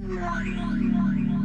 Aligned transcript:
Yeah. 0.00 1.37